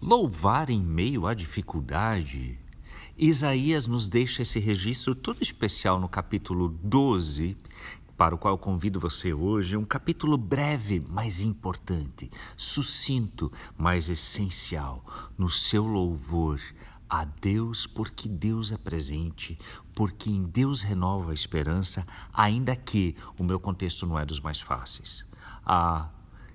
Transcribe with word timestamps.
Louvar 0.00 0.68
em 0.68 0.78
meio 0.78 1.26
à 1.26 1.32
dificuldade. 1.32 2.58
Isaías 3.16 3.86
nos 3.86 4.08
deixa 4.08 4.42
esse 4.42 4.58
registro 4.58 5.14
todo 5.14 5.42
especial 5.42 5.98
no 5.98 6.06
capítulo 6.06 6.68
12, 6.82 7.56
para 8.14 8.34
o 8.34 8.38
qual 8.38 8.58
convido 8.58 9.00
você 9.00 9.32
hoje, 9.32 9.74
um 9.74 9.86
capítulo 9.86 10.36
breve, 10.36 11.02
mas 11.08 11.40
importante, 11.40 12.30
sucinto, 12.58 13.50
mas 13.76 14.10
essencial, 14.10 15.02
no 15.36 15.48
seu 15.48 15.86
louvor 15.86 16.60
a 17.08 17.24
Deus, 17.24 17.86
porque 17.86 18.28
Deus 18.28 18.72
é 18.72 18.76
presente, 18.76 19.58
porque 19.94 20.28
em 20.28 20.42
Deus 20.42 20.82
renova 20.82 21.30
a 21.30 21.34
esperança, 21.34 22.04
ainda 22.34 22.76
que 22.76 23.16
o 23.38 23.42
meu 23.42 23.58
contexto 23.58 24.06
não 24.06 24.18
é 24.18 24.26
dos 24.26 24.40
mais 24.40 24.60
fáceis. 24.60 25.24
Ah, 25.64 26.10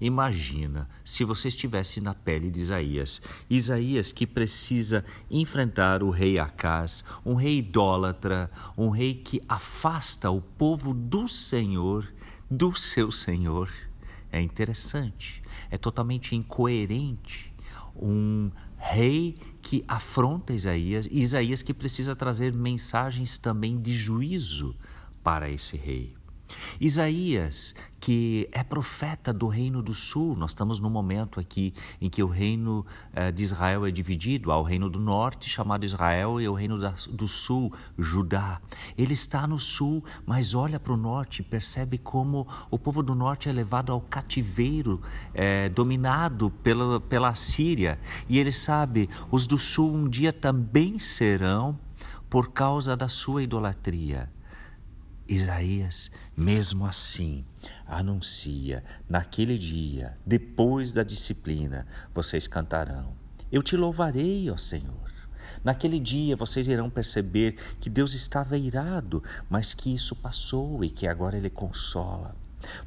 Imagina 0.00 0.88
se 1.04 1.24
você 1.24 1.48
estivesse 1.48 2.00
na 2.00 2.14
pele 2.14 2.50
de 2.50 2.60
Isaías. 2.60 3.22
Isaías 3.48 4.12
que 4.12 4.26
precisa 4.26 5.04
enfrentar 5.30 6.02
o 6.02 6.10
rei 6.10 6.38
Acás, 6.38 7.04
um 7.24 7.34
rei 7.34 7.58
idólatra, 7.58 8.50
um 8.76 8.90
rei 8.90 9.14
que 9.14 9.40
afasta 9.48 10.30
o 10.30 10.40
povo 10.40 10.92
do 10.92 11.28
Senhor, 11.28 12.12
do 12.50 12.74
seu 12.74 13.12
Senhor. 13.12 13.70
É 14.30 14.40
interessante, 14.40 15.42
é 15.70 15.78
totalmente 15.78 16.34
incoerente. 16.34 17.54
Um 17.94 18.50
rei 18.76 19.38
que 19.62 19.84
afronta 19.86 20.52
Isaías, 20.52 21.08
Isaías 21.10 21.62
que 21.62 21.72
precisa 21.72 22.16
trazer 22.16 22.52
mensagens 22.52 23.38
também 23.38 23.80
de 23.80 23.94
juízo 23.94 24.74
para 25.22 25.48
esse 25.48 25.76
rei. 25.76 26.14
Isaías, 26.80 27.74
que 28.00 28.48
é 28.52 28.62
profeta 28.62 29.32
do 29.32 29.48
Reino 29.48 29.82
do 29.82 29.94
Sul, 29.94 30.36
nós 30.36 30.50
estamos 30.50 30.78
num 30.78 30.90
momento 30.90 31.40
aqui 31.40 31.72
em 32.00 32.10
que 32.10 32.22
o 32.22 32.26
reino 32.26 32.84
eh, 33.14 33.32
de 33.32 33.42
Israel 33.42 33.86
é 33.86 33.90
dividido, 33.90 34.52
há 34.52 34.58
o 34.58 34.62
reino 34.62 34.90
do 34.90 35.00
norte, 35.00 35.48
chamado 35.48 35.86
Israel, 35.86 36.40
e 36.40 36.46
o 36.46 36.52
reino 36.52 36.78
do 37.10 37.26
sul, 37.26 37.72
Judá. 37.98 38.60
Ele 38.98 39.14
está 39.14 39.46
no 39.46 39.58
sul, 39.58 40.04
mas 40.26 40.54
olha 40.54 40.78
para 40.78 40.92
o 40.92 40.96
norte 40.96 41.40
e 41.40 41.42
percebe 41.42 41.96
como 41.96 42.46
o 42.70 42.78
povo 42.78 43.02
do 43.02 43.14
norte 43.14 43.48
é 43.48 43.52
levado 43.52 43.90
ao 43.90 44.00
cativeiro, 44.00 45.00
eh, 45.32 45.68
dominado 45.70 46.50
pela, 46.50 47.00
pela 47.00 47.34
Síria. 47.34 47.98
E 48.28 48.38
ele 48.38 48.52
sabe, 48.52 49.08
os 49.30 49.46
do 49.46 49.56
sul 49.56 49.94
um 49.94 50.08
dia 50.08 50.32
também 50.32 50.98
serão 50.98 51.78
por 52.28 52.50
causa 52.50 52.96
da 52.96 53.08
sua 53.08 53.42
idolatria. 53.42 54.28
Isaías, 55.28 56.10
mesmo 56.36 56.86
assim, 56.86 57.44
anuncia: 57.86 58.84
naquele 59.08 59.58
dia, 59.58 60.18
depois 60.24 60.92
da 60.92 61.02
disciplina, 61.02 61.86
vocês 62.14 62.46
cantarão. 62.46 63.14
Eu 63.50 63.62
te 63.62 63.76
louvarei, 63.76 64.50
ó 64.50 64.56
Senhor. 64.56 65.12
Naquele 65.62 66.00
dia 66.00 66.36
vocês 66.36 66.68
irão 66.68 66.90
perceber 66.90 67.56
que 67.80 67.88
Deus 67.88 68.14
estava 68.14 68.56
irado, 68.56 69.22
mas 69.48 69.74
que 69.74 69.94
isso 69.94 70.14
passou 70.16 70.84
e 70.84 70.90
que 70.90 71.06
agora 71.06 71.36
Ele 71.36 71.50
consola. 71.50 72.36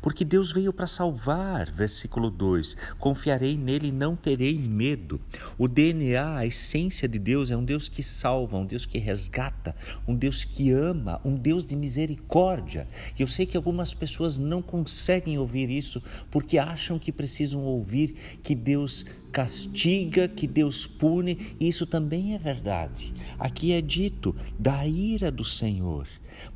Porque 0.02 0.23
Deus 0.23 0.52
veio 0.52 0.73
para 0.73 0.88
salvar, 0.88 1.72
versículo 1.72 2.30
2: 2.30 2.75
confiarei 3.00 3.58
nele 3.58 3.88
e 3.89 3.92
não 3.92 4.16
terei 4.16 4.58
medo. 4.58 5.19
O 5.58 5.67
DNA, 5.67 6.38
a 6.38 6.45
essência 6.45 7.08
de 7.08 7.19
Deus 7.19 7.52
é 7.52 7.58
um 7.58 7.64
Deus 7.64 7.89
que 7.89 8.03
salva, 8.03 8.58
um 8.58 8.66
Deus 8.66 8.86
que 8.86 8.97
resgata, 8.97 9.75
um 10.08 10.16
Deus 10.16 10.44
que 10.44 10.72
ama, 10.72 11.22
um 11.23 11.36
Deus 11.36 11.66
de 11.66 11.75
misericórdia. 11.75 12.88
E 13.17 13.22
eu 13.22 13.28
sei 13.28 13.45
que 13.45 13.58
algumas 13.58 13.94
pessoas 13.94 14.38
não 14.38 14.61
conseguem 14.61 15.38
ouvir 15.38 15.69
isso 15.69 16.02
porque 16.31 16.58
acham 16.58 17.00
que 17.00 17.12
precisam 17.12 17.64
ouvir 17.64 18.16
que 18.44 18.56
Deus 18.56 19.06
castiga, 19.31 20.28
que 20.28 20.47
Deus 20.47 20.88
pune, 20.88 21.56
isso 21.59 21.86
também 21.86 22.34
é 22.34 22.38
verdade. 22.38 23.14
Aqui 23.38 23.72
é 23.72 23.81
dito 23.81 24.36
da 24.58 24.86
ira 24.88 25.31
do 25.31 25.45
Senhor, 25.45 26.08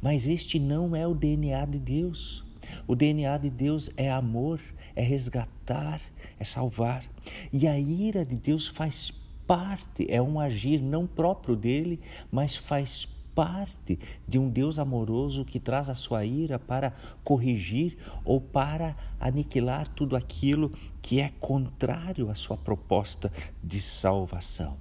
mas 0.02 0.26
este 0.26 0.60
não 0.60 0.96
é 0.96 1.06
o 1.08 1.14
DNA 1.14 1.66
de 1.66 1.80
Deus. 1.80 2.44
O 2.88 2.96
DNA 2.96 3.38
de 3.38 3.50
Deus 3.50 3.90
é 3.98 4.12
amor, 4.12 4.60
é 4.96 5.02
resgatar, 5.02 6.02
é 6.40 6.44
salvar. 6.44 7.04
E 7.52 7.68
a 7.68 7.80
ira 7.80 8.26
de 8.26 8.36
Deus 8.36 8.68
faz 8.68 9.12
parte, 9.48 10.06
é 10.10 10.22
um 10.22 10.40
agir 10.40 10.82
não 10.82 11.06
próprio 11.06 11.56
dele, 11.56 12.00
mas 12.32 12.56
faz 12.56 13.08
parte 13.34 13.98
de 14.28 14.38
um 14.38 14.50
Deus 14.50 14.78
amoroso 14.80 15.46
que 15.46 15.60
traz 15.60 15.90
a 15.90 15.94
sua 15.94 16.26
ira 16.26 16.60
para 16.60 16.94
corrigir 17.24 17.98
ou 18.26 18.42
para 18.42 18.96
aniquilar 19.20 19.88
tudo 19.88 20.16
aquilo 20.16 20.72
que 21.02 21.20
é 21.20 21.32
contrário 21.40 22.30
à 22.30 22.36
sua 22.36 22.58
proposta 22.58 23.32
de 23.64 23.82
salvação. 23.82 24.78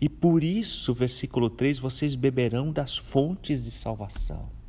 E 0.00 0.08
por 0.08 0.42
isso, 0.42 0.94
versículo 0.94 1.50
3, 1.50 1.78
vocês 1.78 2.14
beberão 2.14 2.72
das 2.72 2.96
fontes 2.96 3.62
de 3.62 3.70
salvação. 3.70 4.61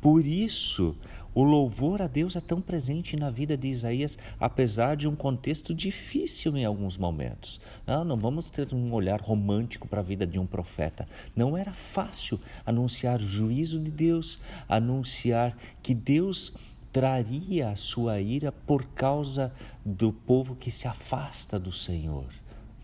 Por 0.00 0.26
isso, 0.26 0.96
o 1.34 1.42
louvor 1.42 2.00
a 2.00 2.06
Deus 2.06 2.36
é 2.36 2.40
tão 2.40 2.60
presente 2.60 3.16
na 3.16 3.28
vida 3.28 3.56
de 3.56 3.66
Isaías, 3.66 4.16
apesar 4.38 4.96
de 4.96 5.08
um 5.08 5.16
contexto 5.16 5.74
difícil 5.74 6.56
em 6.56 6.64
alguns 6.64 6.96
momentos. 6.96 7.60
Não, 7.84 8.04
não 8.04 8.16
vamos 8.16 8.50
ter 8.50 8.72
um 8.72 8.92
olhar 8.92 9.20
romântico 9.20 9.88
para 9.88 10.00
a 10.00 10.04
vida 10.04 10.24
de 10.24 10.38
um 10.38 10.46
profeta. 10.46 11.06
Não 11.34 11.56
era 11.56 11.72
fácil 11.72 12.38
anunciar 12.64 13.20
o 13.20 13.26
juízo 13.26 13.80
de 13.80 13.90
Deus, 13.90 14.38
anunciar 14.68 15.56
que 15.82 15.92
Deus 15.92 16.52
traria 16.92 17.70
a 17.70 17.74
sua 17.74 18.20
ira 18.20 18.52
por 18.52 18.84
causa 18.84 19.52
do 19.84 20.12
povo 20.12 20.54
que 20.54 20.70
se 20.70 20.86
afasta 20.86 21.58
do 21.58 21.72
Senhor. 21.72 22.26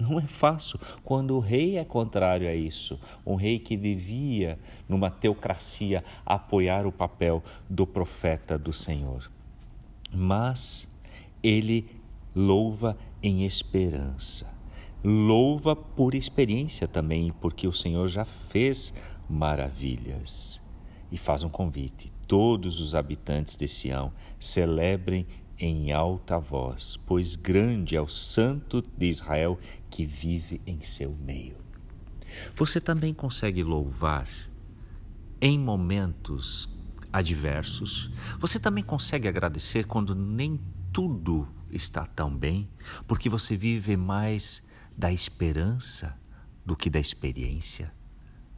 Não 0.00 0.18
é 0.18 0.26
fácil 0.26 0.80
quando 1.04 1.36
o 1.36 1.40
rei 1.40 1.76
é 1.76 1.84
contrário 1.84 2.48
a 2.48 2.54
isso. 2.54 2.98
Um 3.24 3.34
rei 3.34 3.58
que 3.58 3.76
devia, 3.76 4.58
numa 4.88 5.10
teocracia, 5.10 6.02
apoiar 6.24 6.86
o 6.86 6.92
papel 6.92 7.44
do 7.68 7.86
profeta 7.86 8.58
do 8.58 8.72
Senhor. 8.72 9.30
Mas 10.10 10.88
ele 11.42 11.86
louva 12.34 12.96
em 13.22 13.44
esperança. 13.44 14.50
Louva 15.04 15.76
por 15.76 16.14
experiência 16.14 16.88
também, 16.88 17.32
porque 17.38 17.68
o 17.68 17.72
Senhor 17.72 18.08
já 18.08 18.24
fez 18.24 18.94
maravilhas. 19.28 20.62
E 21.12 21.18
faz 21.18 21.42
um 21.42 21.48
convite: 21.50 22.10
todos 22.26 22.80
os 22.80 22.94
habitantes 22.94 23.56
de 23.56 23.68
Sião 23.68 24.12
celebrem 24.38 25.26
em 25.60 25.92
alta 25.92 26.38
voz, 26.38 26.96
pois 27.06 27.36
grande 27.36 27.94
é 27.94 28.00
o 28.00 28.08
Santo 28.08 28.82
de 28.96 29.06
Israel 29.06 29.60
que 29.90 30.06
vive 30.06 30.58
em 30.66 30.82
seu 30.82 31.14
meio. 31.14 31.56
Você 32.56 32.80
também 32.80 33.12
consegue 33.12 33.62
louvar 33.62 34.26
em 35.38 35.58
momentos 35.58 36.66
adversos? 37.12 38.08
Você 38.38 38.58
também 38.58 38.82
consegue 38.82 39.28
agradecer 39.28 39.84
quando 39.84 40.14
nem 40.14 40.58
tudo 40.90 41.46
está 41.70 42.06
tão 42.06 42.34
bem, 42.34 42.66
porque 43.06 43.28
você 43.28 43.54
vive 43.54 43.98
mais 43.98 44.66
da 44.96 45.12
esperança 45.12 46.18
do 46.64 46.74
que 46.74 46.88
da 46.88 46.98
experiência? 46.98 47.92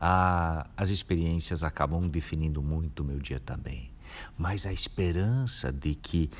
Ah, 0.00 0.70
as 0.76 0.88
experiências 0.88 1.64
acabam 1.64 2.08
definindo 2.08 2.62
muito 2.62 3.00
o 3.00 3.04
meu 3.04 3.18
dia 3.18 3.40
também 3.40 3.91
mas 4.36 4.66
a 4.66 4.72
esperança 4.72 5.72
de 5.72 5.94
que 5.94 6.30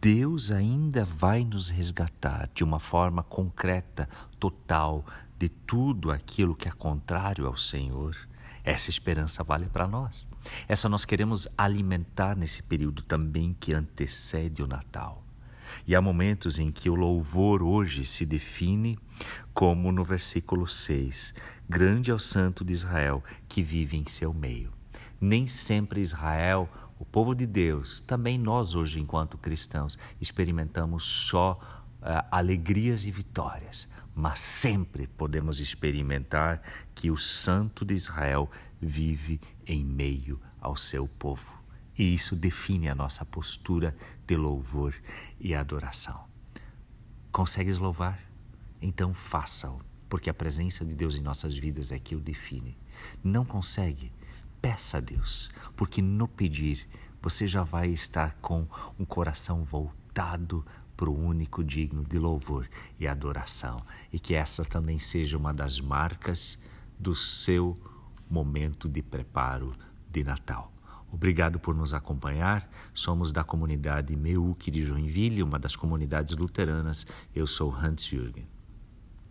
Deus 0.00 0.50
ainda 0.50 1.04
vai 1.04 1.44
nos 1.44 1.68
resgatar 1.68 2.50
de 2.54 2.62
uma 2.62 2.78
forma 2.78 3.22
concreta, 3.22 4.08
total, 4.38 5.04
de 5.38 5.48
tudo 5.48 6.10
aquilo 6.10 6.54
que 6.54 6.68
é 6.68 6.72
contrário 6.72 7.46
ao 7.46 7.56
Senhor. 7.56 8.14
Essa 8.62 8.90
esperança 8.90 9.42
vale 9.42 9.66
para 9.66 9.86
nós. 9.86 10.28
Essa 10.68 10.88
nós 10.88 11.06
queremos 11.06 11.48
alimentar 11.56 12.36
nesse 12.36 12.62
período 12.62 13.02
também 13.02 13.56
que 13.58 13.72
antecede 13.72 14.62
o 14.62 14.66
Natal. 14.66 15.24
E 15.86 15.94
há 15.94 16.00
momentos 16.00 16.58
em 16.58 16.70
que 16.70 16.90
o 16.90 16.94
louvor 16.94 17.62
hoje 17.62 18.04
se 18.04 18.26
define 18.26 18.98
como 19.54 19.90
no 19.92 20.04
versículo 20.04 20.66
6: 20.66 21.34
Grande 21.68 22.10
é 22.10 22.14
o 22.14 22.18
Santo 22.18 22.64
de 22.64 22.72
Israel 22.72 23.22
que 23.48 23.62
vive 23.62 23.96
em 23.96 24.06
seu 24.06 24.32
meio. 24.32 24.72
Nem 25.20 25.46
sempre 25.46 26.00
Israel 26.00 26.68
o 27.00 27.04
povo 27.06 27.34
de 27.34 27.46
Deus, 27.46 27.98
também 27.98 28.38
nós 28.38 28.74
hoje, 28.74 29.00
enquanto 29.00 29.38
cristãos, 29.38 29.98
experimentamos 30.20 31.02
só 31.02 31.58
uh, 32.02 32.28
alegrias 32.30 33.06
e 33.06 33.10
vitórias, 33.10 33.88
mas 34.14 34.38
sempre 34.38 35.06
podemos 35.06 35.60
experimentar 35.60 36.60
que 36.94 37.10
o 37.10 37.16
Santo 37.16 37.86
de 37.86 37.94
Israel 37.94 38.50
vive 38.78 39.40
em 39.66 39.82
meio 39.82 40.38
ao 40.60 40.76
seu 40.76 41.08
povo. 41.08 41.50
E 41.96 42.12
isso 42.12 42.36
define 42.36 42.90
a 42.90 42.94
nossa 42.94 43.24
postura 43.24 43.96
de 44.26 44.36
louvor 44.36 44.94
e 45.40 45.54
adoração. 45.54 46.26
Consegues 47.32 47.78
louvar? 47.78 48.20
Então 48.82 49.14
faça-o, 49.14 49.80
porque 50.06 50.28
a 50.28 50.34
presença 50.34 50.84
de 50.84 50.94
Deus 50.94 51.14
em 51.14 51.22
nossas 51.22 51.56
vidas 51.56 51.92
é 51.92 51.98
que 51.98 52.14
o 52.14 52.20
define. 52.20 52.76
Não 53.24 53.42
consegue? 53.42 54.12
Peça 54.60 54.98
a 54.98 55.00
Deus, 55.00 55.50
porque 55.76 56.02
no 56.02 56.28
pedir 56.28 56.86
você 57.22 57.46
já 57.46 57.62
vai 57.62 57.88
estar 57.88 58.36
com 58.40 58.66
um 58.98 59.04
coração 59.04 59.64
voltado 59.64 60.64
para 60.96 61.08
o 61.08 61.18
único 61.18 61.64
digno 61.64 62.04
de 62.04 62.18
louvor 62.18 62.68
e 62.98 63.08
adoração. 63.08 63.82
E 64.12 64.18
que 64.18 64.34
essa 64.34 64.64
também 64.64 64.98
seja 64.98 65.38
uma 65.38 65.52
das 65.52 65.80
marcas 65.80 66.58
do 66.98 67.14
seu 67.14 67.74
momento 68.28 68.88
de 68.88 69.02
preparo 69.02 69.72
de 70.10 70.22
Natal. 70.22 70.70
Obrigado 71.10 71.58
por 71.58 71.74
nos 71.74 71.94
acompanhar. 71.94 72.70
Somos 72.92 73.32
da 73.32 73.42
comunidade 73.42 74.14
Meuque 74.14 74.70
de 74.70 74.82
Joinville, 74.82 75.42
uma 75.42 75.58
das 75.58 75.74
comunidades 75.74 76.36
luteranas. 76.36 77.06
Eu 77.34 77.46
sou 77.46 77.74
Hans 77.74 78.04
Jürgen. 78.04 78.46